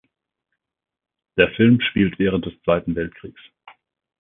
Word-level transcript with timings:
Der 1.37 1.51
Film 1.53 1.79
spielt 1.79 2.17
während 2.17 2.47
des 2.47 2.59
Zweiten 2.63 2.95
Weltkriegs. 2.95 3.39